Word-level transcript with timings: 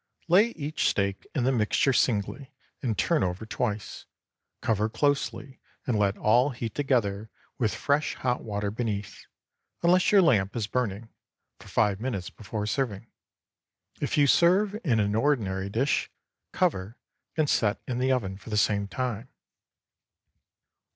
Lay 0.27 0.47
each 0.57 0.89
steak 0.89 1.27
in 1.35 1.43
the 1.43 1.51
mixture 1.51 1.93
singly, 1.93 2.51
and 2.81 2.97
turn 2.97 3.23
over 3.23 3.45
twice. 3.45 4.07
Cover 4.59 4.89
closely 4.89 5.59
and 5.85 5.95
let 5.95 6.17
all 6.17 6.49
heat 6.49 6.73
together, 6.73 7.29
with 7.59 7.75
fresh 7.75 8.15
hot 8.15 8.41
water 8.41 8.71
beneath—unless 8.71 10.11
your 10.11 10.23
lamp 10.23 10.55
is 10.55 10.65
burning—for 10.65 11.67
five 11.67 12.01
minutes 12.01 12.31
before 12.31 12.65
serving. 12.65 13.11
If 13.99 14.17
you 14.17 14.25
serve 14.25 14.75
in 14.83 14.99
an 14.99 15.13
ordinary 15.13 15.69
dish, 15.69 16.09
cover 16.51 16.97
and 17.37 17.47
set 17.47 17.79
in 17.87 17.99
the 17.99 18.11
oven 18.11 18.37
for 18.37 18.49
the 18.49 18.57
same 18.57 18.87
time. 18.87 19.29